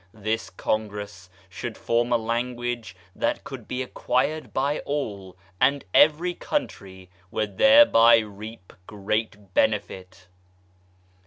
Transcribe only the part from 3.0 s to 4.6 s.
that could be acquired